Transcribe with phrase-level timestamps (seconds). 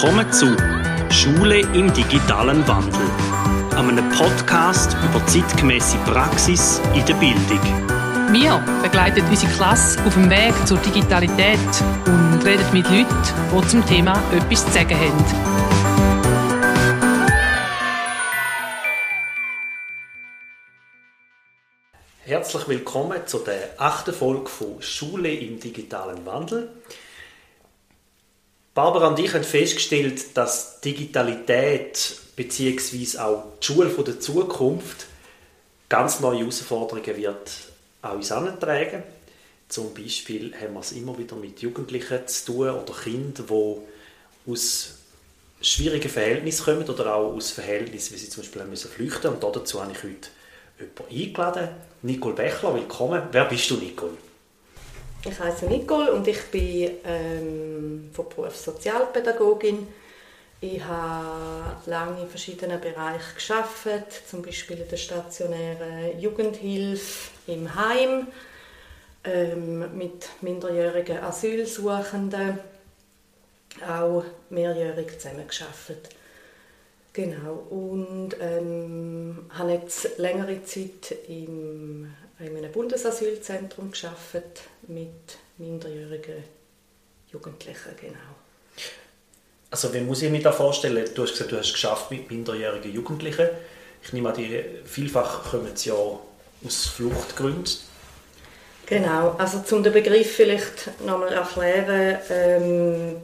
[0.00, 0.56] Willkommen zu
[1.10, 3.10] Schule im digitalen Wandel,
[3.76, 7.60] einem Podcast über zeitgemäße Praxis in der Bildung.
[8.30, 11.58] Wir begleiten unsere Klasse auf dem Weg zur Digitalität
[12.06, 13.08] und reden mit Leuten,
[13.52, 15.24] die zum Thema etwas zu sagen haben.
[22.22, 26.70] Herzlich willkommen zu der achten Folge von Schule im digitalen Wandel.
[28.78, 33.18] Barbara und ich haben festgestellt, dass Digitalität bzw.
[33.18, 35.06] auch die Schule der Zukunft
[35.88, 37.50] ganz neue Herausforderungen wird
[38.02, 39.02] an uns herantragen.
[39.68, 44.90] Zum Beispiel haben wir es immer wieder mit Jugendlichen zu tun oder Kindern, die aus
[45.60, 49.44] schwierigen Verhältnissen kommen oder auch aus Verhältnissen, wie sie zum Beispiel müssen flüchten müssen.
[49.44, 50.28] Und dazu habe ich heute
[50.78, 51.68] jemanden eingeladen.
[52.02, 53.22] Nicole Bechler, willkommen.
[53.32, 54.27] Wer bist du, Nicole?
[55.24, 59.88] Ich heiße Nicole und ich bin ähm, von Beruf Sozialpädagogin.
[60.60, 63.88] Ich habe lange in verschiedenen Bereichen geschafft,
[64.28, 68.28] zum Beispiel in der stationären Jugendhilfe im Heim
[69.24, 72.60] ähm, mit minderjährigen Asylsuchenden,
[73.88, 76.10] auch mehrjährig zusammengearbeitet.
[77.12, 77.54] Genau.
[77.70, 86.44] Und ähm, habe jetzt längere Zeit im in einem Bundesasylzentrum geschafft mit minderjährigen
[87.32, 88.18] Jugendlichen, genau.
[89.70, 91.08] Also wie muss ich mir das vorstellen?
[91.14, 93.48] Du hast gesagt, du hast geschafft mit minderjährigen Jugendlichen.
[94.02, 97.66] Ich nehme an, die vielfach kommen sie ja aus Fluchtgründen.
[98.86, 102.18] Genau, also zum den Begriff vielleicht nochmal erklären.
[102.30, 103.16] Ähm,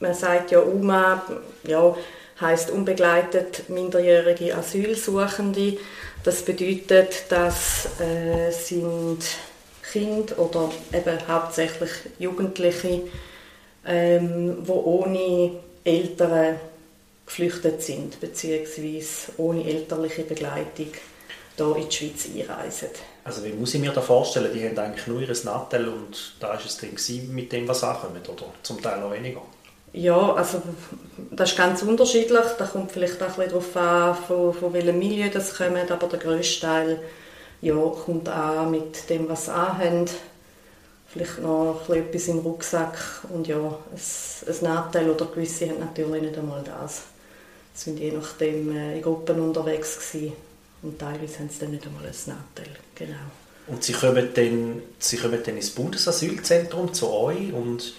[0.00, 1.22] man sagt ja UMA,
[1.64, 1.94] ja,
[2.40, 5.78] heißt unbegleitet minderjährige Asylsuchende.
[6.24, 9.18] Das bedeutet, dass äh, sind
[9.92, 13.02] Kinder oder eben hauptsächlich Jugendliche,
[13.86, 15.52] ähm, wo ohne
[15.84, 16.58] Eltern
[17.26, 20.88] geflüchtet sind beziehungsweise ohne elterliche Begleitung
[21.56, 22.88] hier in die Schweiz einreisen.
[23.22, 24.52] Also wie muss ich mir das vorstellen?
[24.52, 28.28] Die haben eigentlich nur ihr Nattel und da ist es dann mit dem, was ankommt,
[28.28, 29.42] oder zum Teil noch weniger?
[29.94, 30.60] Ja, also
[31.30, 32.44] das ist ganz unterschiedlich.
[32.58, 36.18] Da kommt vielleicht auch ein darauf an, von, von welchem Milieu das kommt, aber der
[36.18, 37.00] grösste Teil
[37.62, 40.10] ja, kommt an mit dem, was sie anhaben.
[41.06, 42.98] Vielleicht noch etwas im Rucksack
[43.32, 47.02] und ja, ein, ein Nachteil oder gewisse haben natürlich nicht einmal das.
[47.72, 50.32] Sie sind je nachdem äh, in Gruppen unterwegs gewesen
[50.82, 52.74] und teilweise haben sie dann nicht einmal ein Nachteil.
[52.96, 53.14] Genau.
[53.68, 57.94] Und sie kommen dann, sie kommen dann ins Bundesasylzentrum zu euch und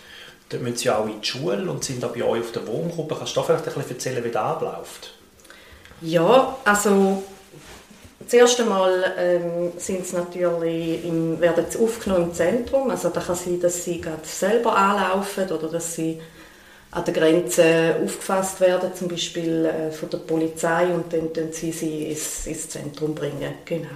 [0.50, 3.16] Dort müssen sie auch in die Schule und sind bei euch auf der Wohngruppe.
[3.16, 5.14] Kannst du da vielleicht ein bisschen erzählen, wie das abläuft?
[6.02, 7.24] Ja, also
[8.28, 12.90] Zuerst einmal ähm, sind sie natürlich im, werden sie aufgenommen im Zentrum.
[12.90, 16.20] Also da kann sein, dass sie gerade selber anlaufen oder dass sie
[16.92, 21.72] an der Grenze aufgefasst werden, zum Beispiel äh, von der Polizei und dann können sie
[21.72, 23.56] sie ins, ins Zentrum bringen.
[23.66, 23.90] Genau.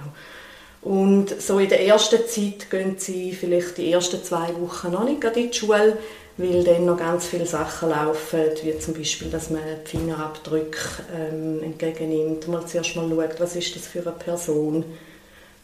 [0.82, 5.24] Und so in der ersten Zeit gehen sie vielleicht die ersten zwei Wochen noch nicht
[5.24, 5.96] in die Schule,
[6.40, 10.78] weil dann noch ganz viele Sachen laufen, wie zum Beispiel, dass man die Fingerabdrücke
[11.14, 14.84] ähm, entgegennimmt, mal zuerst mal schaut, was ist das für eine Person.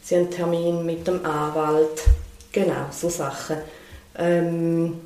[0.01, 2.03] Sie haben einen Termin mit dem Anwalt,
[2.51, 3.57] genau, so Sachen.
[4.17, 4.99] Ähm,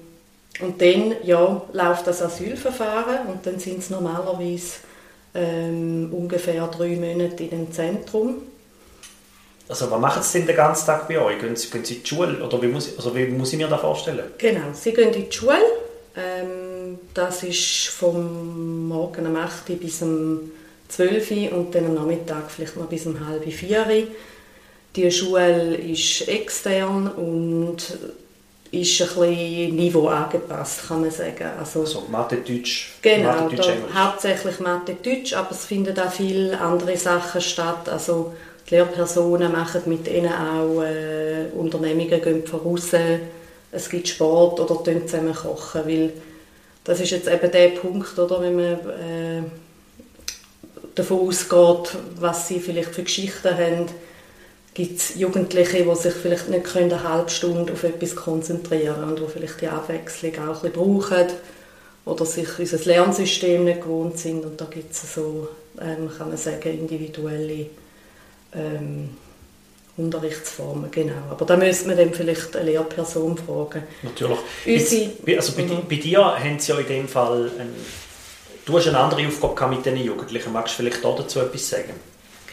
[0.60, 4.80] und dann ja, läuft das Asylverfahren und dann sind es normalerweise
[5.34, 8.42] ähm, ungefähr drei Monate in dem Zentrum
[9.72, 11.40] also was machen Sie denn den ganzen Tag bei euch?
[11.40, 12.44] Gehen Sie, gehen Sie in die Schule?
[12.46, 14.26] Oder wie muss, also wie muss ich mir das vorstellen?
[14.38, 15.58] Genau, Sie gehen in die Schule.
[16.16, 20.52] Ähm, das ist vom Morgen um 8 Uhr bis um
[20.90, 24.08] 12 Uhr und dann am Nachmittag vielleicht noch bis um halb 4 Uhr.
[24.96, 27.98] Die Schule ist extern und
[28.72, 31.50] ist ein bisschen Niveau angepasst, kann man sagen.
[31.60, 33.94] Also, also Mathe, Deutsch, genau, Mathe, Deutsch, Englisch.
[33.94, 37.88] hauptsächlich Mathe, Deutsch, aber es finden auch viele andere Sachen statt.
[37.90, 38.34] Also
[38.70, 42.90] die Lehrpersonen machen mit ihnen auch äh, Unternehmungen, gehen voraus,
[43.72, 46.14] es gibt Sport oder zusammen kochen, weil
[46.84, 49.44] das ist jetzt eben der Punkt, oder, wenn man äh,
[50.96, 53.86] davon ausgeht, was sie vielleicht für Geschichten haben,
[54.74, 59.20] gibt es Jugendliche, die sich vielleicht nicht eine halbe Stunde auf etwas konzentrieren können und
[59.20, 61.28] die vielleicht die Abwechslung auch ein bisschen brauchen
[62.06, 64.44] oder sich unser Lernsystem nicht gewohnt sind.
[64.44, 65.50] Und da gibt es so,
[65.80, 67.68] ähm, kann man sagen, individuelle
[68.54, 69.10] ähm,
[69.98, 71.14] Unterrichtsformen, genau.
[71.30, 73.84] Aber da müsste man dann vielleicht eine Lehrperson fragen.
[74.04, 74.40] Natürlich.
[74.66, 74.96] Jetzt,
[75.38, 75.88] also bei, mhm.
[75.90, 77.74] bei, dir haben sie ja in dem Fall, ein,
[78.66, 80.54] du hast eine andere Aufgabe mit den Jugendlichen.
[80.54, 81.94] Magst du vielleicht dazu etwas sagen?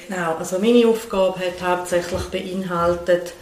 [0.09, 3.35] Genau, also meine Aufgabe hat hauptsächlich beinhaltet,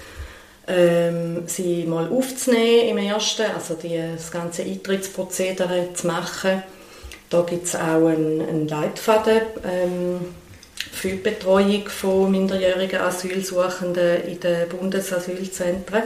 [0.69, 6.65] ähm, sie mal aufzunehmen im ersten, also die, das ganze Eintrittsprozedere zu machen
[7.31, 10.21] Da gibt es auch einen, einen Leitfaden ähm,
[10.93, 16.03] für die Betreuung von minderjährigen Asylsuchenden in den Bundesasylzentren.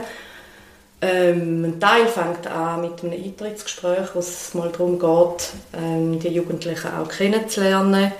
[1.03, 6.29] Ähm, ein Teil fängt an mit einem Eintrittsgespräch, wo es mal darum geht, ähm, die
[6.29, 8.11] Jugendlichen auch kennenzulernen.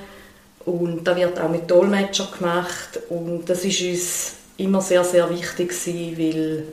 [0.66, 3.00] Und da wird auch mit Dolmetscher gemacht.
[3.10, 6.64] Und das ist uns immer sehr, sehr wichtig gewesen, weil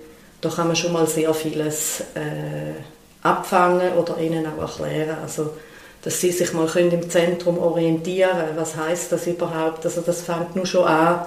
[0.40, 2.74] da kann man schon mal sehr vieles äh,
[3.22, 5.18] abfangen oder ihnen auch erklären.
[5.22, 5.54] Also,
[6.02, 8.56] dass sie sich mal können im Zentrum orientieren können.
[8.56, 9.84] Was heißt das überhaupt?
[9.84, 11.26] Also das fängt nur schon an,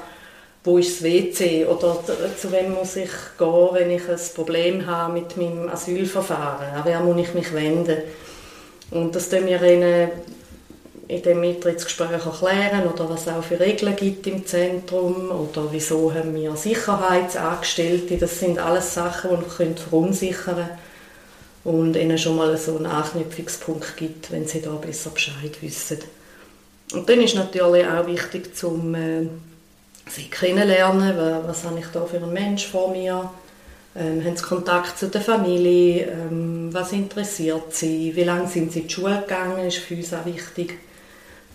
[0.64, 2.00] wo ist das WC oder
[2.40, 7.00] zu wem muss ich gehen, wenn ich ein Problem habe mit meinem Asylverfahren, an wer
[7.00, 7.98] muss ich mich wenden.
[8.92, 10.10] Und das tun wir ihnen
[11.08, 16.14] in dem Eintrittsgespräch erklären oder was es auch für Regeln gibt im Zentrum oder wieso
[16.14, 18.18] haben wir Sicherheitsangestellte.
[18.18, 20.70] Das sind alles Sachen, die uns verunsichern können
[21.64, 26.00] und ihnen schon mal so einen Anknüpfungspunkt gibt, wenn sie da besser Bescheid wissen.
[26.94, 29.28] Und dann ist natürlich auch wichtig, zum äh,
[30.10, 31.16] sie kennenlernen,
[31.46, 33.32] was habe ich da für einen Mensch vor mir,
[33.96, 38.82] ähm, haben sie Kontakt zu der Familie, ähm, was interessiert sie, wie lange sind sie
[38.82, 40.80] in die Schule gegangen, ist für uns auch wichtig,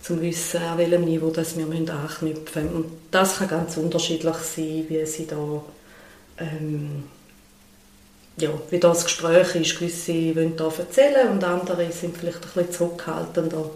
[0.01, 2.75] zum wissen, an welchem Niveau das wir anknüpfen müssen.
[2.75, 5.61] Und das kann ganz unterschiedlich sein, wie sie da
[6.39, 7.03] ähm,
[8.39, 9.79] ja, wie das Gespräch ist.
[9.79, 13.69] Gewisse wollen da erzählen und andere sind vielleicht ein bisschen zurückhaltender,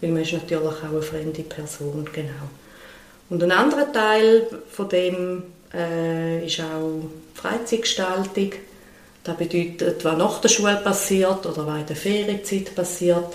[0.00, 2.48] weil man ist natürlich auch eine fremde Person, genau.
[3.30, 8.52] Und ein anderer Teil von dem äh, ist auch Freizeitgestaltung.
[9.24, 13.34] Das bedeutet, was nach der Schule passiert oder was in der Ferienzeit passiert.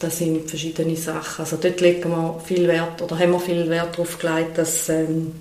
[0.00, 1.42] Das sind verschiedene Sachen.
[1.44, 5.32] Also dort legen wir viel Wert oder haben wir viel Wert darauf gelegt, dass ähm,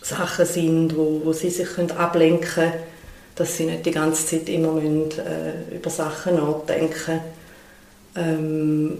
[0.00, 2.72] Sachen sind, wo, wo sie sich können ablenken können,
[3.36, 7.20] dass sie nicht die ganze Zeit immer müssen, äh, über Sachen nachdenken
[8.16, 8.98] ähm,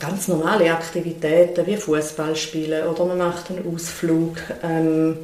[0.00, 4.36] ganz normale Aktivitäten wie Fußball spielen oder man macht einen Ausflug.
[4.62, 5.16] Ähm,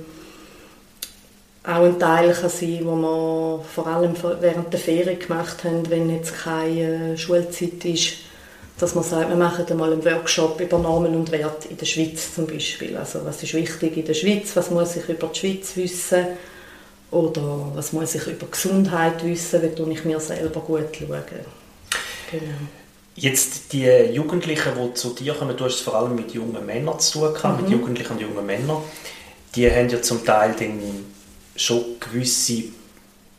[1.64, 6.10] auch ein Teil kann sein, wo wir vor allem während der Ferien gemacht haben, wenn
[6.10, 8.14] jetzt keine Schulzeit ist,
[8.78, 12.34] dass man sagt, wir machen einmal einen Workshop über Normen und Werte in der Schweiz
[12.34, 12.96] zum Beispiel.
[12.96, 16.26] Also was ist wichtig in der Schweiz, was muss ich über die Schweiz wissen
[17.12, 21.22] oder was muss ich über Gesundheit wissen, wie ich mir selber gut schauen.
[22.30, 22.44] Genau.
[23.14, 26.98] Jetzt die Jugendlichen, die zu dir kommen, du hast es vor allem mit jungen Männern
[26.98, 27.64] zu tun gehabt, mhm.
[27.64, 28.78] mit Jugendlichen und jungen Männern,
[29.54, 30.80] die haben ja zum Teil dann
[31.54, 32.64] schon gewisse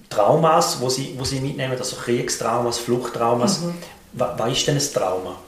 [0.08, 3.62] Traumas, wo sie, wo sie mitnehmen, also Kriegstraumas, Fluchttraumas.
[3.62, 3.74] Mhm.
[4.14, 5.40] Was, was ist denn ein Trauma?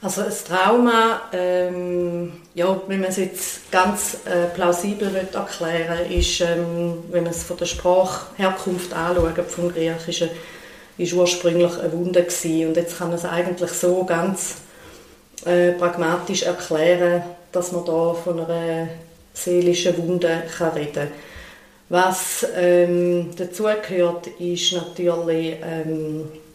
[0.00, 6.40] Also ein Trauma, ähm, ja, wenn man es jetzt ganz äh, plausibel will erklären ist,
[6.40, 10.30] ähm, wenn man es von der Sprachherkunft anschaut, vom Griechischen,
[10.98, 12.68] ist ursprünglich eine Wunde gewesen.
[12.68, 14.58] und jetzt kann man es eigentlich so ganz
[15.44, 18.88] äh, pragmatisch erklären, dass man da von einer
[19.34, 21.08] seelischen Wunde kann reden kann.
[21.88, 26.47] Was ähm, dazugehört, ist natürlich ähm, äh,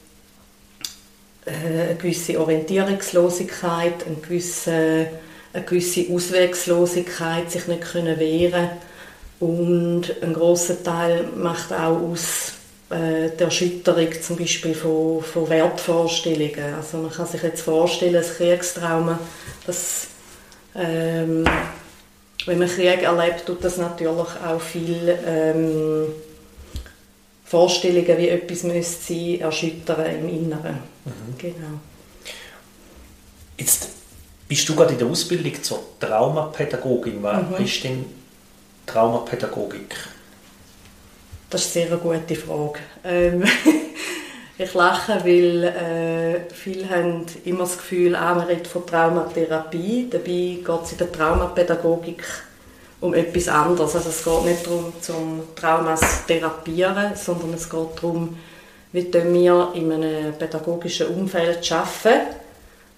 [1.45, 5.07] eine gewisse Orientierungslosigkeit, eine gewisse,
[5.53, 8.69] eine gewisse Auswegslosigkeit, sich nicht können wehren
[9.39, 12.53] und ein großer Teil macht auch aus
[12.89, 16.75] äh, die Erschütterung zum Beispiel von, von Wertvorstellungen.
[16.75, 19.19] Also man kann sich jetzt vorstellen, ein Kriegstrauma,
[19.65, 20.07] dass
[20.75, 21.45] ähm,
[22.45, 24.09] wenn man Krieg erlebt, tut das natürlich
[24.45, 26.07] auch viel ähm,
[27.45, 30.79] Vorstellungen, wie etwas müsste sein, erschüttern im Inneren.
[31.05, 31.37] Mhm.
[31.37, 31.79] Genau.
[33.57, 33.89] Jetzt
[34.47, 37.21] bist du gerade in der Ausbildung zur Traumapädagogin.
[37.21, 37.65] Was mhm.
[37.65, 38.05] ist denn
[38.85, 39.95] Traumapädagogik?
[41.49, 42.79] Das ist eine sehr gute Frage.
[43.03, 43.43] Ähm,
[44.57, 50.07] ich lache, weil äh, viele haben immer das Gefühl, ah, man redet von Traumatherapie.
[50.09, 52.23] Dabei geht es in der Traumapädagogik
[53.03, 53.95] um etwas anderes.
[53.95, 58.37] Also es geht nicht darum, zum Traumas zu therapieren, sondern es geht darum,
[58.93, 62.27] wie wir in einem pädagogischen Umfeld arbeiten,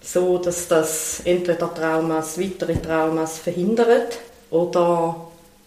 [0.02, 4.20] so dass das entweder Traumas, weitere Traumas verhindert
[4.52, 5.16] oder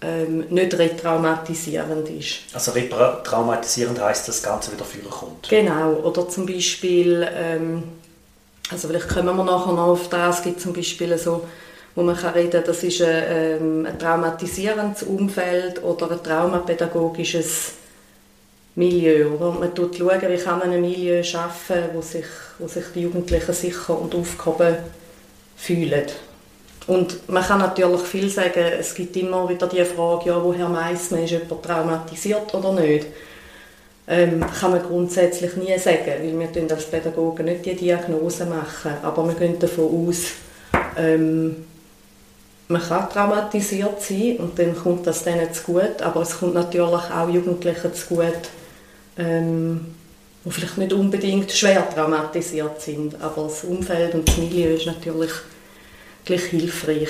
[0.03, 2.43] ähm, nicht retraumatisierend ist.
[2.53, 5.49] Also retraumatisierend heißt, dass das Ganze wieder vorkommt.
[5.49, 7.83] Genau, oder zum Beispiel, ähm,
[8.71, 11.43] also vielleicht kommen wir nachher noch auf das, es gibt zum Beispiel so,
[11.99, 17.73] wo man kann reden, das ist ein, ähm, ein traumatisierendes Umfeld oder ein traumapädagogisches
[18.77, 19.31] Milieu.
[19.31, 19.51] Oder?
[19.51, 22.27] Man schaut wie kann man ein Milieu schaffen, wo sich,
[22.61, 24.77] wo sich die Jugendlichen sicher und aufgehoben
[25.57, 26.07] fühlen.
[26.87, 31.11] Und man kann natürlich viel sagen, es gibt immer wieder die Frage, ja, woher meist
[31.11, 33.09] man, ist jemand traumatisiert oder nicht.
[34.07, 39.27] ähm, kann man grundsätzlich nie sagen, weil wir als Pädagogen nicht die Diagnose machen, aber
[39.27, 40.19] wir gehen davon aus,
[40.97, 41.67] ähm,
[42.69, 47.11] man kann traumatisiert sein und dann kommt das denen zu gut, aber es kommt natürlich
[47.11, 48.51] auch Jugendlichen zu gut,
[49.17, 49.95] ähm,
[50.45, 55.31] die vielleicht nicht unbedingt schwer traumatisiert sind, aber das Umfeld und das Milieu ist natürlich
[56.25, 57.09] gleich hilfreich.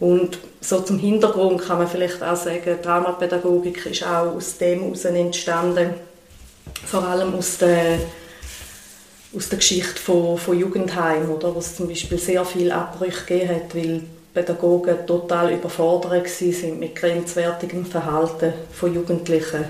[0.00, 5.04] Und so zum Hintergrund kann man vielleicht auch sagen, Traumapädagogik ist auch aus dem heraus
[5.06, 5.94] entstanden,
[6.84, 7.98] vor allem aus der,
[9.34, 13.74] aus der Geschichte von, von Jugendheimen, wo es zum Beispiel sehr viele Abbrüche gegeben hat,
[13.74, 14.02] weil
[14.38, 19.64] Pädagogen total überfordert sind mit grenzwertigem Verhalten von Jugendlichen.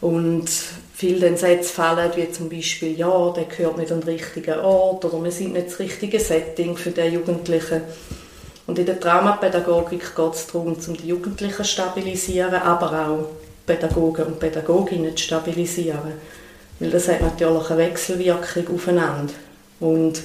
[0.00, 0.48] Und
[0.94, 5.04] viele dann Sätze fallen, wie zum Beispiel, ja, der gehört nicht an den richtigen Ort
[5.04, 7.80] oder wir sind nicht das richtige Setting für den Jugendlichen.
[8.68, 13.28] Und in der Traumapädagogik geht es darum, um die Jugendlichen zu stabilisieren, aber auch
[13.66, 16.12] Pädagogen und Pädagoginnen zu stabilisieren.
[16.78, 19.32] Weil das hat natürlich eine Wechselwirkung aufeinander.
[19.80, 20.22] Und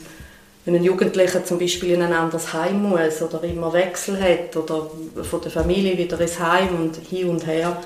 [0.66, 4.90] wenn ein Jugendlicher zum Beispiel in ein anderes Heim muss oder immer Wechsel hat oder
[5.24, 7.78] von der Familie wieder ins Heim und hin und her,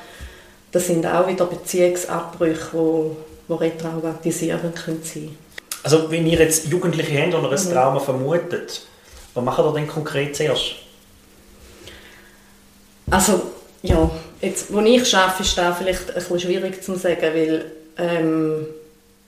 [0.71, 3.15] das sind auch wieder Beziehungsabbrüche, die,
[3.49, 5.37] die retraumatisierend sein können.
[5.83, 7.71] Also wenn ihr jetzt Jugendliche habt oder ein mhm.
[7.71, 8.81] Trauma vermutet,
[9.33, 10.75] was macht ihr denn konkret zuerst?
[13.09, 13.41] Also
[13.81, 14.09] ja,
[14.41, 18.67] jetzt, wo ich arbeite, ist das vielleicht ein bisschen schwierig zu sagen, weil ähm,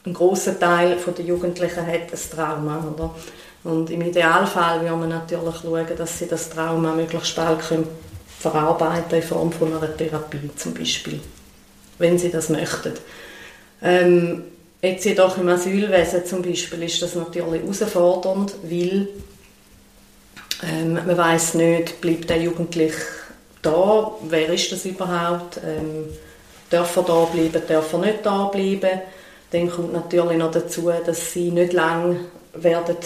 [0.10, 3.16] ein großer Teil der Jugendlichen hat ein Trauma, oder?
[3.64, 7.88] Und im Idealfall würde man natürlich schauen, dass sie das Trauma möglichst bald können
[9.12, 11.20] in Form von einer Therapie zum Beispiel,
[11.98, 12.94] wenn sie das möchten.
[13.82, 14.44] Ähm,
[14.82, 19.10] jetzt jedoch im Asylwesen zum Beispiel ist das natürlich herausfordernd, weil
[20.64, 22.96] ähm, man weiß nicht, bleibt der Jugendliche
[23.62, 26.06] da, wer ist das überhaupt, ähm,
[26.70, 29.02] darf er da bleiben, darf er nicht da bleiben.
[29.52, 32.20] Dann kommt natürlich noch dazu, dass sie nicht lange
[32.54, 32.98] werden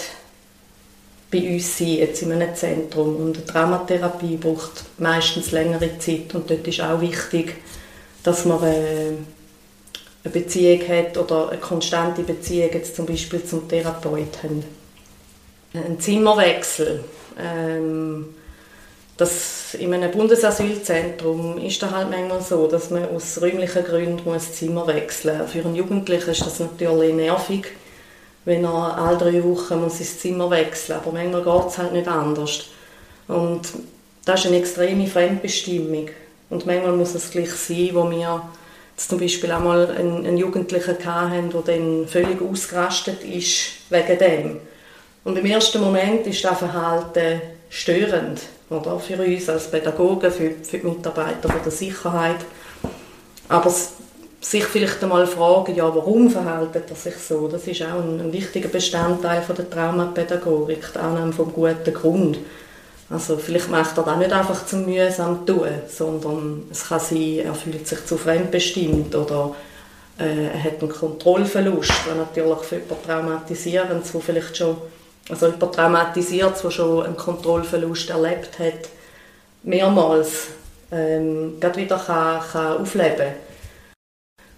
[1.31, 3.15] bei uns sein, jetzt in einem Zentrum.
[3.15, 7.55] Und eine Traumatherapie braucht meistens längere Zeit und dort ist auch wichtig,
[8.23, 9.17] dass man eine
[10.23, 14.63] Beziehung hat oder eine konstante Beziehung jetzt zum Beispiel zum Therapeuten.
[15.73, 17.03] Ein Zimmerwechsel.
[17.39, 18.35] Ähm,
[19.17, 24.53] das in einem Bundesasylzentrum ist das halt manchmal so, dass man aus räumlichen Gründen muss
[24.53, 25.51] Zimmer wechseln muss.
[25.51, 27.67] Für einen Jugendlichen ist das natürlich nervig,
[28.45, 31.07] wenn er alle drei Wochen muss ins Zimmer wechseln muss.
[31.07, 32.65] Aber manchmal geht es halt nicht anders.
[33.27, 33.61] Und
[34.25, 36.09] das ist eine extreme Fremdbestimmung.
[36.49, 38.49] Und manchmal muss es gleich sein, wo wir
[38.97, 44.59] zum Beispiel einmal einen, einen Jugendlichen hatten, der dann völlig ausgerastet ist wegen dem.
[45.23, 48.41] Und im ersten Moment ist das Verhalten störend
[48.73, 48.99] oder?
[48.99, 52.45] für uns als Pädagogen, für, für die Mitarbeiter von der Sicherheit.
[53.49, 53.73] Aber
[54.41, 57.47] sich vielleicht einmal fragen, ja, warum verhält er sich so?
[57.47, 62.39] Das ist auch ein, ein wichtiger Bestandteil von der Traumapädagogik, die Annahme vom guten Grund.
[63.09, 67.53] Also vielleicht macht er das nicht einfach zum mühsam tun, sondern es kann sein, er
[67.53, 69.55] fühlt sich zu fremdbestimmt oder
[70.17, 74.77] äh, er hat einen Kontrollverlust, was natürlich für jemanden traumatisierend, wo vielleicht schon
[75.29, 78.89] also jemand traumatisiert, der schon einen Kontrollverlust erlebt hat,
[79.63, 80.47] mehrmals
[80.91, 83.33] ähm, wieder kann, kann aufleben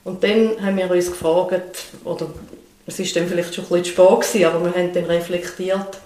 [0.04, 2.28] Und dann haben wir uns gefragt, oder
[2.88, 5.98] es war dann vielleicht schon ein bisschen spät gewesen, aber wir haben dann reflektiert,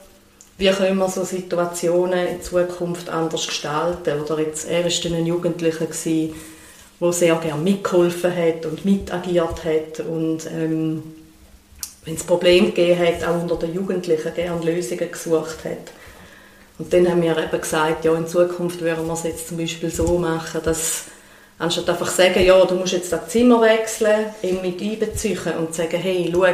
[0.57, 4.21] wie können wir so Situationen in Zukunft anders gestalten.
[4.21, 10.01] Oder jetzt, er war dann ein Jugendlicher, der sehr gerne mitgeholfen hat und mitagiert hat
[10.01, 11.15] und ähm,
[12.05, 15.91] wenn es Probleme gegeben hat, auch unter den Jugendlichen gerne Lösungen gesucht hat.
[16.77, 19.89] Und dann haben wir eben gesagt, ja, in Zukunft würden wir es jetzt zum Beispiel
[19.89, 21.05] so machen, dass
[21.57, 25.97] anstatt einfach sagen, ja, du musst jetzt das Zimmer wechseln, ihn mit einbeziehen und sagen,
[25.97, 26.45] hey, schau,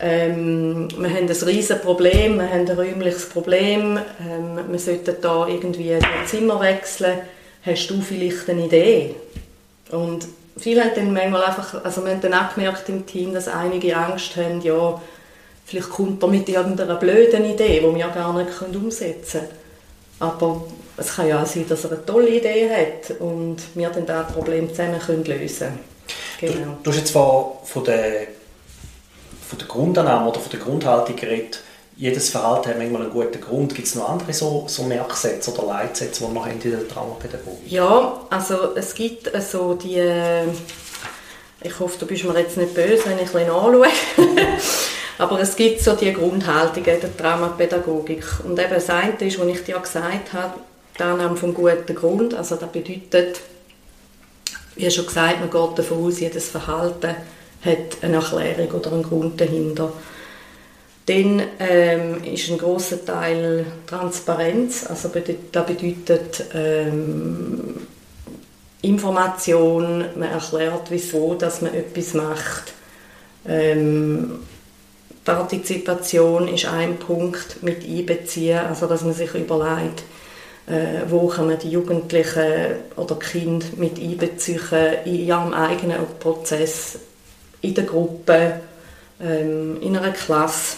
[0.00, 5.48] ähm, wir haben ein riesiges Problem, wir haben ein räumliches Problem, ähm, wir sollten da
[5.48, 7.18] irgendwie das Zimmer wechseln,
[7.64, 9.14] hast du vielleicht eine Idee?
[9.90, 13.48] Und viele haben dann manchmal einfach, also wir haben dann auch gemerkt im Team, dass
[13.48, 15.00] einige Angst haben, ja,
[15.64, 19.64] vielleicht kommt er mit irgendeiner blöden Idee, die wir gar nicht umsetzen können.
[20.20, 20.64] Aber
[20.96, 24.32] es kann ja auch sein, dass er eine tolle Idee hat und wir dann das
[24.32, 25.78] Problem zusammen können lösen
[26.38, 26.54] können.
[26.54, 26.72] Genau.
[26.82, 28.28] Du, du hast jetzt von, von, der,
[29.48, 31.60] von der Grundannahme oder von der Grundhaltung geredet,
[31.96, 33.74] jedes Verhalten hat manchmal einen guten Grund.
[33.74, 38.20] Gibt es noch andere so, so Merksätze oder Leitsätze, die noch in der Traumapädagogik Ja,
[38.30, 40.02] also es gibt so die...
[41.62, 43.86] Ich hoffe, du bist mir jetzt nicht böse, wenn ich ein anschaue.
[45.18, 48.24] Aber es gibt so die Grundhaltungen der Traumapädagogik.
[48.44, 50.54] Und eben das eine ist, was ich dir gesagt habe,
[50.98, 52.34] die Annahme vom guten Grund.
[52.34, 53.40] Also das bedeutet,
[54.74, 57.14] wie schon gesagt, man geht davon aus, jedes Verhalten
[57.64, 59.92] hat eine Erklärung oder einen Grund dahinter.
[61.06, 67.86] Dann ähm, ist ein großer Teil Transparenz, also das bedeutet ähm,
[68.80, 72.72] Information, man erklärt, wieso dass man etwas macht.
[73.46, 74.40] Ähm,
[75.24, 80.02] Partizipation ist ein Punkt mit einbeziehen, also dass man sich überlegt,
[80.66, 84.60] äh, wo kann man die Jugendlichen oder Kinder mit einbeziehen
[85.04, 86.98] in ihrem eigenen Prozess,
[87.62, 88.60] in der Gruppe,
[89.20, 90.76] ähm, in einer Klasse.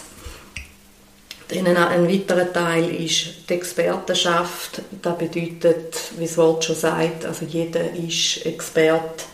[1.48, 4.82] Dann ein weiterer Teil ist die Expertenschaft.
[5.00, 9.24] Das bedeutet, wie das Wort schon sagt, also jeder ist Experte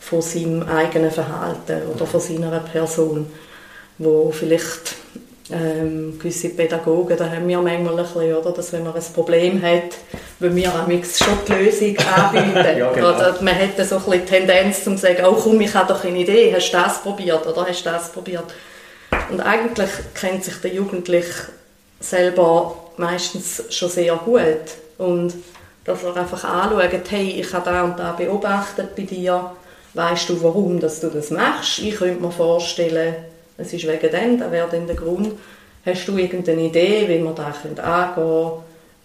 [0.00, 3.30] von seinem eigenen Verhalten oder von seiner Person,
[3.98, 4.96] wo vielleicht
[5.50, 9.62] ähm, gewisse Pädagogen, da haben wir manchmal ein bisschen, oder, dass wenn man ein Problem
[9.62, 9.96] hat,
[10.40, 12.78] wenn wir schon die Lösung anbieten.
[12.78, 13.08] ja, genau.
[13.08, 16.18] oder man hat so ein bisschen Tendenz zu sagen, oh komm, ich habe doch eine
[16.18, 18.44] Idee, hast du das probiert oder hast du das probiert?
[19.30, 21.48] Und eigentlich kennt sich der Jugendliche
[22.00, 24.46] selber meistens schon sehr gut.
[24.98, 25.34] Und
[25.84, 29.52] dass er einfach anschaut, hey, ich habe da und da beobachtet bei dir,
[29.94, 31.78] weißt du, warum dass du das machst?
[31.78, 33.14] Ich könnte mir vorstellen,
[33.56, 35.32] es ist wegen dem, das wäre dann der Grund.
[35.84, 38.52] Hast du irgendeine Idee, wie wir das angehen können?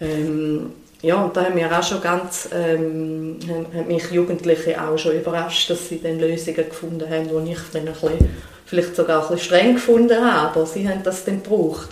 [0.02, 5.16] Ähm, ja, und da haben wir auch schon ganz, ähm, haben mich Jugendliche auch schon
[5.16, 8.30] überrascht, dass sie dann Lösungen gefunden haben, die ich dann ein bisschen
[8.66, 11.90] vielleicht sogar ein bisschen streng gefunden habe, aber sie haben das dann gebraucht.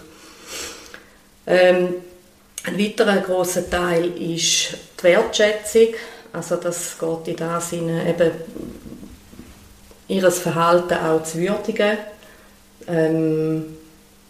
[1.47, 1.95] Ähm,
[2.63, 5.87] ein weiterer großer Teil ist die Wertschätzung,
[6.33, 8.31] also das geht in dem Sinne eben
[10.07, 11.97] ihr Verhalten auch zu würdigen,
[12.87, 13.77] ähm,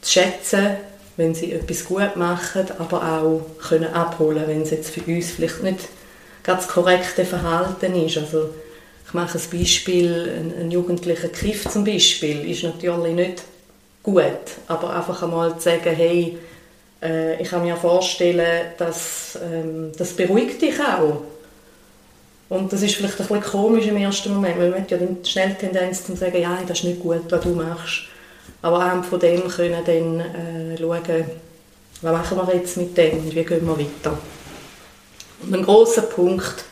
[0.02, 0.78] zu schätzen,
[1.18, 5.64] wenn sie etwas gut machen, aber auch können abholen, wenn es jetzt für uns vielleicht
[5.64, 5.90] nicht
[6.44, 8.18] ganz korrekte Verhalten ist.
[8.18, 8.52] Also
[9.12, 13.44] ich mache ein Beispiel, ein, ein jugendlicher Kiff zum Beispiel ist natürlich nicht
[14.01, 14.24] gut,
[14.70, 16.38] aber einfach einmal zu sagen, hey,
[17.03, 21.24] äh, ich kann mir vorstellen, dass ähm, das beruhigt dich auch.
[22.48, 25.50] Und das ist vielleicht ein bisschen komisch im ersten Moment, weil man hat ja schnell
[25.50, 28.03] die Tendenz zu sagen, ja, das ist nicht gut, was du machst.
[28.62, 31.25] Aber auch von dem können dann äh, schauen,
[32.01, 34.18] was machen wir jetzt mit dem und wie gehen wir weiter.
[35.44, 36.64] Und ein großer Punkt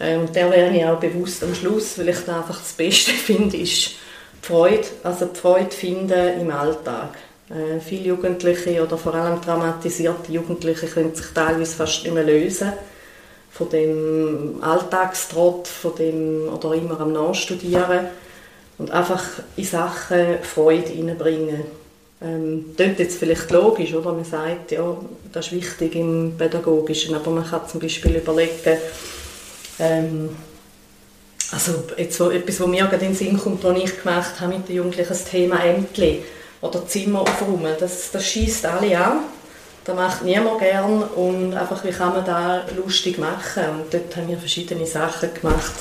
[0.00, 3.56] und der wäre ich auch bewusst am Schluss, weil ich da einfach das Beste finde,
[3.56, 3.90] ist
[4.42, 7.18] die Freude, also die Freude finden im Alltag.
[7.50, 12.72] Äh, viele Jugendliche oder vor allem traumatisierte Jugendliche können sich teilweise fast nicht mehr lösen
[13.50, 18.06] von dem Alltagstrott, von dem oder immer am Nachstudieren
[18.78, 19.22] und einfach
[19.56, 21.64] in Sachen Freude hineinbringen.
[22.22, 24.12] Ähm, klingt jetzt vielleicht logisch, oder?
[24.12, 24.96] Man sagt, ja,
[25.32, 28.78] das ist wichtig im Pädagogischen, aber man kann zum Beispiel überlegen,
[29.80, 30.36] ähm,
[31.52, 34.54] also jetzt so etwas, was mir gerade in den Sinn kommt, was ich gemacht habe
[34.54, 36.22] mit den Jugendlichen, das Thema Ämtli
[36.60, 39.18] oder Zimmer aufräumen, das, das schießt alle an.
[39.84, 43.64] Das macht niemand gern und einfach, wie kann man da lustig machen?
[43.70, 45.72] Und dort haben wir verschiedene Sachen gemacht,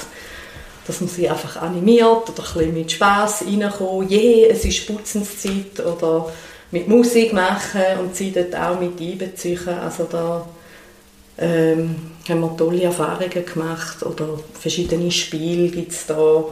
[0.88, 4.10] dass man sie einfach animiert oder ein bisschen mit Spass reinkommt.
[4.10, 6.32] Je, yeah, es ist Putzenszeit oder
[6.72, 9.68] mit Musik machen und sie dort auch mit einbeziehen.
[9.68, 10.48] Also da
[11.40, 11.96] ähm,
[12.28, 16.44] haben wir tolle Erfahrungen gemacht oder verschiedene Spiele gibt es da.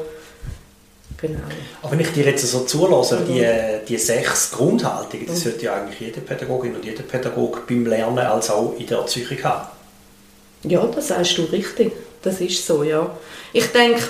[1.19, 1.39] Genau.
[1.81, 3.25] Aber wenn ich dir jetzt so zulasse, mhm.
[3.25, 3.47] die,
[3.87, 5.41] die sechs Grundhaltungen, das mhm.
[5.41, 9.43] sollte ja eigentlich jede Pädagogin und jeder Pädagoge beim Lernen als auch in der Erziehung
[9.43, 9.67] haben.
[10.63, 11.91] Ja, das sagst du richtig.
[12.21, 13.09] Das ist so, ja.
[13.53, 14.03] Ich denke,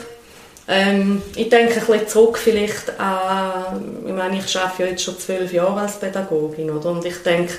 [0.68, 5.18] ähm, ich denke ein bisschen zurück vielleicht an, ich meine, ich arbeite ja jetzt schon
[5.18, 6.92] zwölf Jahre als Pädagogin, oder?
[6.92, 7.54] Und ich denke,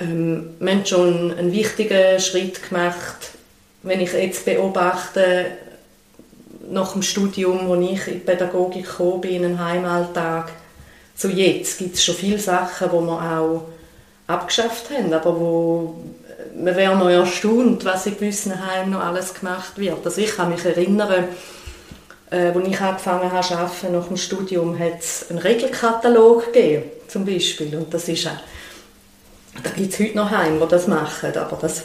[0.00, 3.30] ähm, wir haben schon einen wichtigen Schritt gemacht,
[3.82, 5.46] wenn ich jetzt beobachte,
[6.70, 10.50] nach dem Studium, wo ich in die Pädagogik gekommen bin, in den Heimalltag,
[11.14, 13.68] zu jetzt gibt es schon viele Sachen, die wir auch
[14.26, 15.94] abgeschafft haben, aber wo
[16.56, 20.04] man wäre noch erstaunt, was in gewissen Heimen noch alles gemacht wird.
[20.04, 21.24] Also ich kann mich erinnern,
[22.30, 26.84] äh, als ich angefangen habe zu arbeiten, nach dem Studium, hat es einen Regelkatalog gegeben,
[27.08, 27.76] zum Beispiel.
[27.76, 28.28] Und das ist
[29.62, 31.84] da gibt es heute noch Heime, die das machen, aber das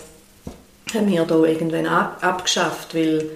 [0.93, 3.29] haben wir hier irgendwann abgeschafft, weil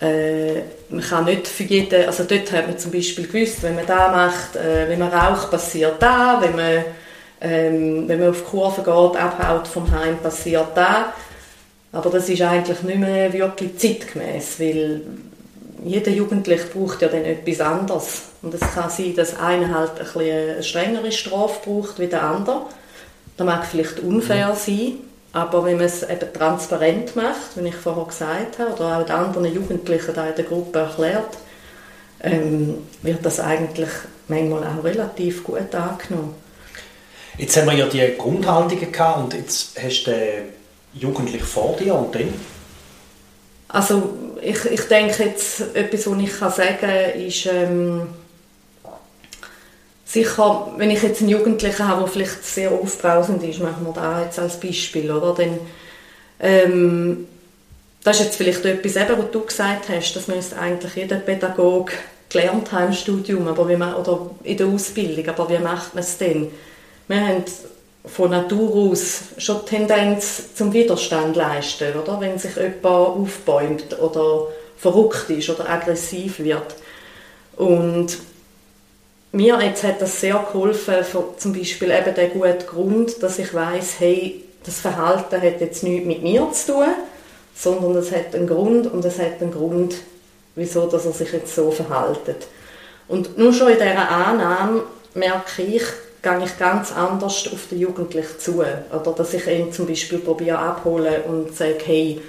[0.00, 3.86] äh, man kann nicht für jeden, also dort hat man zum Beispiel gewusst, wenn man
[3.86, 6.84] da macht, äh, wenn man raucht, passiert da, wenn man,
[7.40, 11.12] ähm, wenn man auf die Kurve geht, abhaut vom Heim, passiert da.
[11.90, 15.00] Aber das ist eigentlich nicht mehr wirklich zeitgemäß, weil
[15.84, 18.22] jeder Jugendliche braucht ja dann etwas anderes.
[18.42, 22.66] Und es kann sein, dass einer halt ein eine strengere Strafe braucht wie der andere.
[23.38, 24.98] Das mag vielleicht unfair sein,
[25.32, 29.14] Aber wenn man es eben transparent macht, wie ich vorher gesagt habe, oder auch den
[29.14, 31.36] anderen Jugendlichen da in der Gruppe erklärt,
[32.22, 33.90] ähm, wird das eigentlich
[34.26, 36.34] manchmal auch relativ gut angenommen.
[37.36, 40.44] Jetzt haben wir ja die Grundhaltungen gehabt und jetzt hast du den
[40.94, 42.34] Jugendlichen vor dir und dann?
[43.68, 48.08] Also ich, ich denke jetzt, etwas, was ich kann sagen kann, ist ähm,
[50.08, 54.22] sicher, wenn ich jetzt einen Jugendlichen habe, der vielleicht sehr aufbrausend ist, machen wir da
[54.22, 55.34] jetzt als Beispiel, oder?
[55.34, 55.58] Dann,
[56.40, 57.28] ähm,
[58.02, 61.92] das ist jetzt vielleicht etwas, eben, was du gesagt hast, das müsste eigentlich jeder Pädagoge
[62.30, 66.04] gelernt haben im Studium aber wie man, oder in der Ausbildung, aber wie macht man
[66.04, 66.50] es denn?
[67.06, 67.44] Wir haben
[68.04, 72.18] von Natur aus schon die Tendenz zum Widerstand leisten, oder?
[72.20, 74.46] Wenn sich jemand aufbäumt oder
[74.78, 76.76] verrückt ist oder aggressiv wird.
[77.56, 78.18] Und
[79.38, 80.96] mir jetzt hat das sehr geholfen,
[81.36, 86.06] zum Beispiel eben den guten Grund, dass ich weiß, hey, das Verhalten hat jetzt nichts
[86.06, 86.86] mit mir zu tun,
[87.54, 89.94] sondern es hat einen Grund und es hat einen Grund,
[90.56, 92.48] wieso dass er sich jetzt so verhält.
[93.06, 94.82] Und nur schon in dieser Annahme
[95.14, 95.84] merke ich,
[96.20, 98.56] gehe ich ganz anders auf den Jugendlichen zu.
[98.56, 102.20] Oder dass ich ihn zum Beispiel probiere abholen und sage, hey,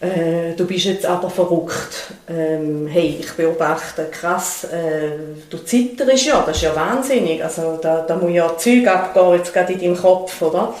[0.00, 2.12] äh, du bist jetzt aber verrückt.
[2.28, 5.12] Ähm, hey, ich beobachte, krass, äh,
[5.48, 7.42] du zitterst ja, das ist ja wahnsinnig.
[7.42, 10.74] Also da, da muss ja Zeug abgehen, jetzt gerade in deinem Kopf, oder?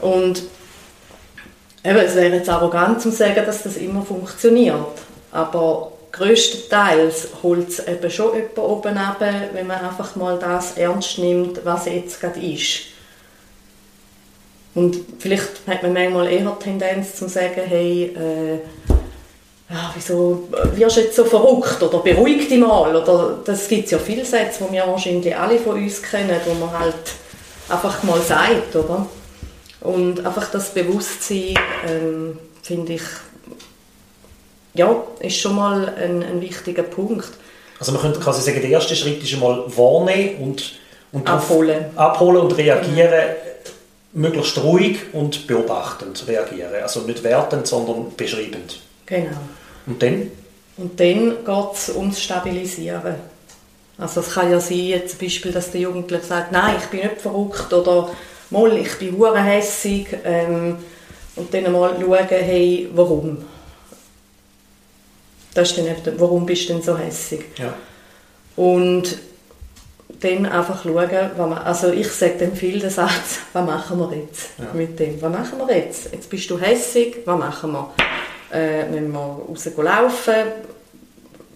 [0.00, 0.42] Und
[1.84, 4.98] eben, es wäre jetzt arrogant zu sagen, dass das immer funktioniert.
[5.30, 9.16] Aber größtenteils holt es eben schon jemand oben ab,
[9.52, 12.91] wenn man einfach mal das ernst nimmt, was jetzt gerade ist.
[14.74, 18.58] Und vielleicht hat man manchmal eher die Tendenz zu sagen, hey, äh,
[19.72, 22.94] ja, wieso wirst du jetzt so verrückt oder beruhig dich mal.
[22.94, 26.78] Oder, das gibt ja viele Sätze, die wir wahrscheinlich alle von uns kennen, wo man
[26.78, 26.94] halt
[27.68, 29.06] einfach mal sagt, oder?
[29.80, 31.54] Und einfach das Bewusstsein,
[31.88, 33.02] ähm, finde ich,
[34.74, 37.28] ja, ist schon mal ein, ein wichtiger Punkt.
[37.78, 40.74] Also man könnte quasi sagen, der erste Schritt ist einmal wahrnehmen und,
[41.12, 41.86] und abholen.
[41.96, 43.51] abholen und reagieren, mhm.
[44.12, 46.74] Möglichst ruhig und beobachtend reagieren.
[46.82, 48.80] Also nicht wertend, sondern beschreibend.
[49.06, 49.36] Genau.
[49.86, 50.30] Und dann?
[50.76, 53.14] Und dann geht es ums Stabilisieren.
[53.98, 57.20] Also es kann ja sein, zum Beispiel, dass der Jugendliche sagt, nein, ich bin nicht
[57.20, 58.10] verrückt oder
[58.50, 60.76] mal, ich bin hässig ähm,
[61.36, 63.44] und dann mal schauen, hey, warum?
[65.54, 67.44] Das ist dann eben, warum bist du denn so hässig?
[67.58, 67.74] Ja.
[68.56, 69.18] Und
[70.22, 74.16] dann einfach schauen, was man, also ich sage dann viel den Satz, was machen wir
[74.16, 74.66] jetzt ja.
[74.72, 75.20] mit dem?
[75.20, 76.12] Was machen wir jetzt?
[76.12, 77.90] Jetzt bist du hässig, was machen wir?
[78.52, 80.34] Äh, müssen wir raus laufen?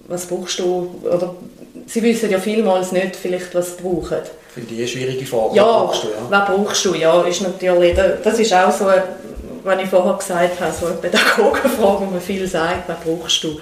[0.08, 1.00] Was brauchst du?
[1.04, 1.34] Oder,
[1.86, 4.18] sie wissen ja vielmals nicht, vielleicht, was sie brauchen.
[4.54, 5.56] Finde ich eine schwierige Frage.
[5.56, 6.08] Ja, was brauchst du?
[6.08, 6.30] Ja?
[6.30, 6.94] Was brauchst du?
[6.94, 8.86] Ja, ist natürlich, das ist auch so,
[9.64, 13.60] was ich vorher gesagt habe, so eine Pädagogenfrage, wo man viel sagt, was brauchst du?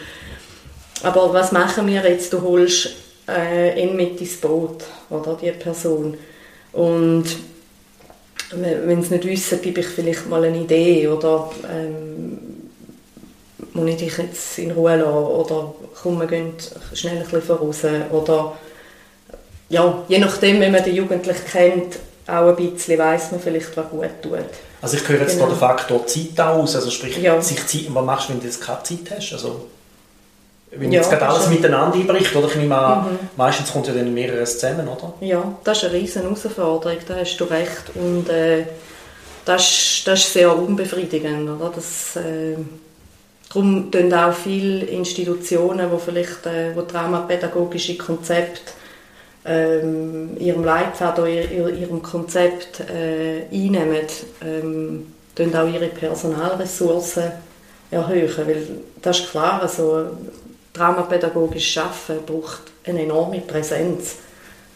[1.03, 2.33] Aber was machen wir jetzt?
[2.33, 6.16] Du holst äh, ihn mit ins Boot, oder, die Person.
[6.72, 7.24] Und
[8.50, 12.38] wenn sie nicht wissen, gebe ich vielleicht mal eine Idee oder ähm,
[13.72, 16.52] muss ich dich jetzt in Ruhe lassen oder komm, wir gehen
[16.92, 17.82] schnell ein bisschen voraus
[18.12, 18.56] oder
[19.68, 23.90] ja, je nachdem, wenn man den Jugendlichen kennt, auch ein bisschen weiss man vielleicht, was
[23.90, 24.38] gut tut.
[24.80, 25.48] Also ich höre jetzt genau.
[25.48, 27.40] den Faktor Zeit aus, also sprich, ja.
[27.40, 29.32] sich Zeit, was machst du, wenn du jetzt keine Zeit hast?
[29.32, 29.66] Also
[30.76, 32.48] wenn ja, jetzt gerade alles miteinander einbricht, oder?
[32.48, 33.18] Ich nehme an, mhm.
[33.37, 35.14] meistens kommt ja dann mehreres zusammen, oder?
[35.20, 37.92] Ja, das ist eine riesen Herausforderung, da hast du recht.
[37.94, 38.64] Und äh,
[39.44, 41.72] das, das ist sehr unbefriedigend, oder?
[41.74, 42.56] Das, äh,
[43.48, 48.72] darum tun auch viele Institutionen, die vielleicht äh, wo traumapädagogische Konzepte
[49.46, 54.06] ähm, ihrem Leitfaden oder ihrem Konzept äh, einnehmen,
[54.42, 57.32] ähm, auch ihre Personalressourcen
[57.90, 58.66] erhöhen, weil
[59.02, 60.06] das ist klar, also
[60.74, 64.16] traumapädagogisch arbeiten braucht eine enorme Präsenz,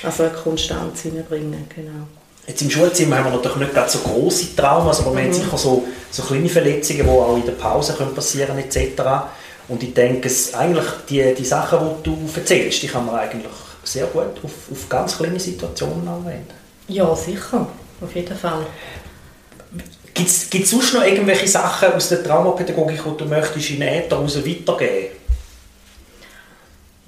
[0.03, 2.07] also eine Konstanz hineinbringen, genau.
[2.47, 5.17] Jetzt im Schulzimmer haben wir natürlich nicht ganz so große Traumas, aber mhm.
[5.17, 5.35] wir haben mhm.
[5.35, 9.03] sicher so, so kleine Verletzungen, die auch in der Pause können passieren etc.
[9.69, 13.53] Und ich denke, es, eigentlich die, die Sachen, die du erzählst, die kann man eigentlich
[13.85, 16.55] sehr gut auf, auf ganz kleine Situationen anwenden.
[16.87, 17.67] Ja, sicher,
[18.01, 18.65] auf jeden Fall.
[20.15, 25.18] Gibt es sonst noch irgendwelche Sachen aus der Traumapädagogik, die du möchtest in Äther weitergeben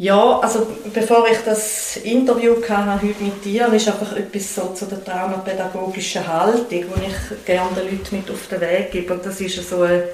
[0.00, 4.86] ja, also bevor ich das Interview hatte, heute mit dir, ist einfach etwas so zu
[4.86, 9.12] der traumapädagogischen Haltung, die ich gerne den Leuten mit auf den Weg gebe.
[9.12, 10.04] Und das ist so eine,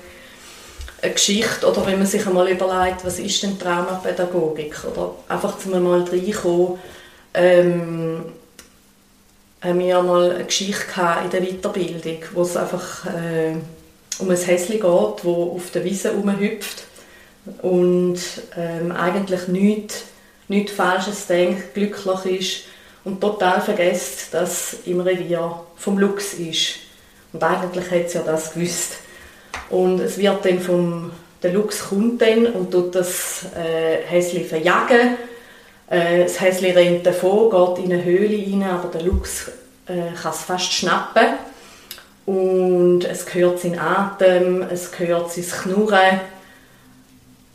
[1.03, 4.75] eine Geschichte, oder wenn man sich einmal überlegt, was ist denn Traumapädagogik?
[4.92, 6.81] Oder einfach zum mal reinkommen,
[7.35, 8.25] ähm,
[9.61, 13.55] haben wir mal eine Geschichte in der Weiterbildung, wo es einfach äh,
[14.18, 16.95] um ein Häschen geht, das auf der Wiese rumhüpft
[17.62, 18.18] und
[18.56, 20.04] ähm, eigentlich nichts,
[20.48, 22.62] nichts Falsches denkt, glücklich ist
[23.04, 26.76] und total vergisst, dass im Revier vom Luchs ist.
[27.32, 28.94] Und eigentlich hat sie ja das gewusst.
[29.70, 35.16] Und es wird dann vom, der Luchs kommt dann und tut das äh, Häschen verjagen.
[35.88, 39.48] Äh, das Häschen rennt davon, geht in eine Höhle rein, aber der Luchs
[39.87, 41.26] äh, kann es fast schnappen.
[42.26, 46.20] Und es hört sein Atem, es hört sein Knurren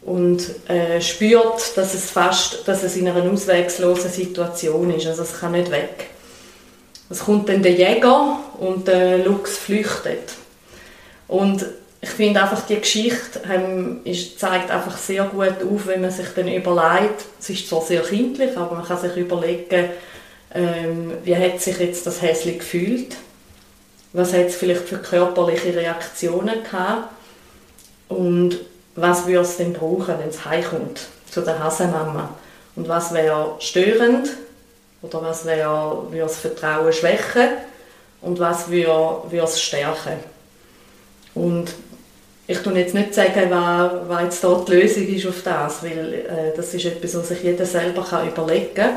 [0.04, 5.08] und äh, spürt, dass es fast, dass es in einer auswegslosen Situation ist.
[5.08, 6.08] Also es kann nicht weg.
[7.10, 10.34] Es kommt dann der Jäger und der Luchs flüchtet.
[11.28, 11.66] Und
[12.02, 16.28] ich finde einfach, die Geschichte ähm, ist, zeigt einfach sehr gut auf, wenn man sich
[16.36, 19.90] dann überlegt, es ist zwar sehr kindlich, aber man kann sich überlegen,
[20.54, 23.16] ähm, wie hat sich jetzt das Häschen gefühlt,
[24.14, 27.10] was hat es vielleicht für körperliche Reaktionen gehabt
[28.10, 28.58] und
[28.95, 32.30] was würde es denn brauchen, wenn es heimkommt zu der Hasenmama
[32.75, 34.30] und was wäre störend
[35.01, 37.49] oder was wäre, würde das Vertrauen schwächen
[38.21, 40.19] und was würde, würde es stärken.
[41.34, 41.73] Und
[42.47, 46.13] ich kann jetzt nicht sagen, was, was jetzt da die Lösung ist auf das, weil
[46.13, 48.95] äh, das ist etwas, was sich jeder selber kann überlegen kann.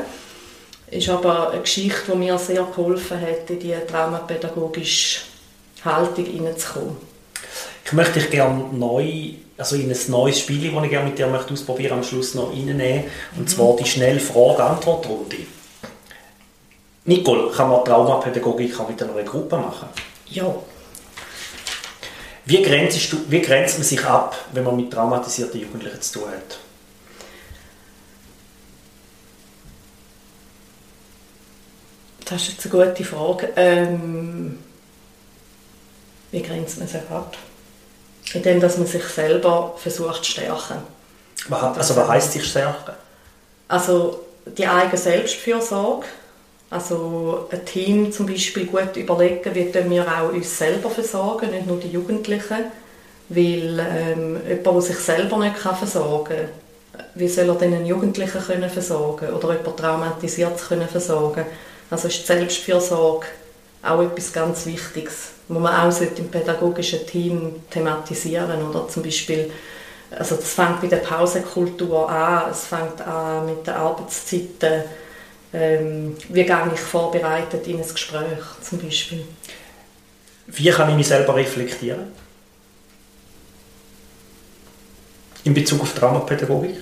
[0.91, 5.21] Ist aber eine Geschichte, die mir sehr geholfen hat, in diese traumapädagogische
[5.83, 7.14] Haltung hineinzukommen.
[7.85, 11.27] Ich möchte dich gerne neu, also in ein neues Spiel, das ich gerne mit dir
[11.27, 13.03] möchte ausprobieren am Schluss noch reinnehmen.
[13.35, 13.47] Und mhm.
[13.47, 15.37] zwar die schnelle Frage-Antwort-Runde.
[17.05, 19.89] Nicole, kann man Traumapädagogik auch mit einer Gruppe machen?
[20.25, 20.55] Ja.
[22.45, 26.29] Wie grenzt, du, wie grenzt man sich ab, wenn man mit traumatisierten Jugendlichen zu tun
[26.29, 26.59] hat?
[32.25, 33.53] Das ist jetzt eine gute Frage.
[33.55, 34.57] Ähm,
[36.31, 37.37] wie grenzt man sich ab?
[38.33, 40.77] Indem dass man sich selber versucht zu stärken.
[41.49, 42.93] Also was heisst sich stärken?
[43.67, 46.05] Also die eigene Selbstfürsorge
[46.69, 51.79] also ein Team zum Beispiel gut überlegen, wie wir auch uns selber versorgen, nicht nur
[51.79, 52.65] die Jugendlichen.
[53.29, 57.85] Weil ähm, jemand, der sich selber nicht kann versorgen kann, wie soll er denn einen
[57.85, 61.45] Jugendlichen können versorgen oder jemand traumatisiert können versorgen
[61.89, 63.25] Also ist die Selbstfürsorge
[63.85, 69.51] auch etwas ganz Wichtiges, wo man auch im pädagogischen Team thematisieren oder zum Beispiel
[70.11, 74.83] also das fängt bei der Pausenkultur an, es fängt an mit den Arbeitszeiten,
[75.53, 79.25] ähm, wie gehe ich vorbereitet in ein Gespräch zum Beispiel.
[80.47, 82.11] Wie kann ich mich selber reflektieren?
[85.43, 86.77] In Bezug auf Dramapädagogik?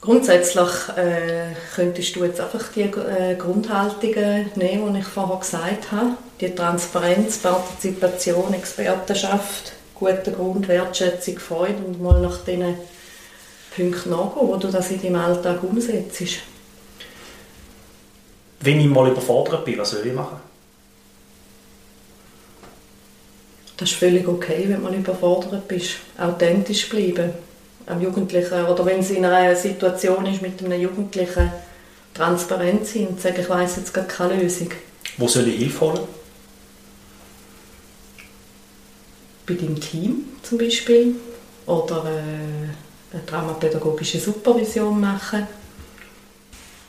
[0.00, 6.16] Grundsätzlich äh, könntest du jetzt einfach die äh, Grundhaltungen nehmen, die ich vorher gesagt habe.
[6.40, 12.76] Die Transparenz, Partizipation, Expertenschaft, guter Grund, Wertschätzung, Freude und mal nach diesen
[13.76, 16.22] Punkten nachgehen, wo du das in deinem Alltag umsetzt.
[18.60, 20.40] Wenn ich mal überfordert bin, was soll ich machen?
[23.76, 25.96] Das ist völlig okay, wenn man überfordert bist.
[26.18, 27.32] Authentisch bleiben.
[27.90, 31.50] Am Jugendlichen, oder wenn es in einer Situation ist mit einem Jugendlichen,
[32.14, 34.68] transparent sein und sagen, ich weiss jetzt gar keine Lösung.
[35.16, 36.00] Wo soll ich Hilfe holen?
[39.46, 41.14] Bei deinem Team zum Beispiel.
[41.66, 45.46] Oder äh, eine traumapädagogische Supervision machen.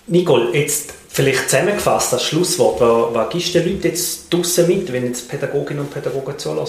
[0.07, 4.89] Nicole, jetzt Vielleicht zusammengefasst als Schlusswort, was, was gibst du den Leuten jetzt draussen mit,
[4.93, 6.65] wenn jetzt Pädagoginnen und Pädagogen zuhören?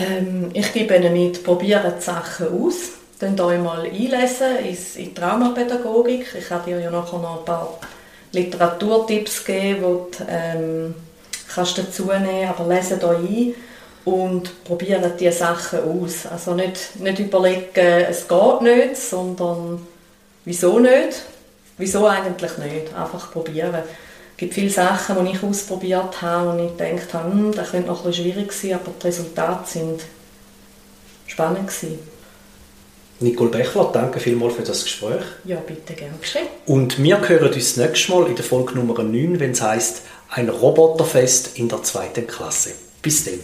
[0.00, 2.92] Ähm, ich gebe ihnen mit, probieren die Sachen aus.
[3.18, 6.34] Könnt euch einlesen in die Traumapädagogik.
[6.38, 7.78] Ich kann dir ja nachher noch ein paar
[8.32, 10.94] Literaturtipps geben, die du ähm,
[11.54, 13.54] dazu nehmen aber lesen euch ein
[14.06, 16.26] und probieren diese Sachen aus.
[16.26, 19.86] Also nicht, nicht überlegen, es geht nicht, sondern
[20.44, 21.22] wieso nicht
[21.80, 22.94] Wieso eigentlich nicht?
[22.94, 23.82] Einfach probieren.
[24.40, 27.88] Es gibt viele Sachen, die ich ausprobiert habe und ich gedacht habe, hm, das könnte
[27.88, 30.00] noch ein bisschen schwierig sein, aber die Resultate sind
[31.26, 31.98] spannend gewesen.
[33.18, 35.20] Nicole Bechler, danke vielmals für das Gespräch.
[35.44, 36.46] Ja, bitte, gerne geschehen.
[36.64, 40.04] Und wir hören uns das nächste Mal in der Folge Nummer 9, wenn es heisst,
[40.30, 42.70] ein Roboterfest in der zweiten Klasse.
[43.02, 43.40] Bis dann.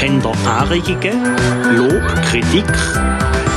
[0.00, 1.36] Habt ihr Anregungen,
[1.76, 2.70] Lob, Kritik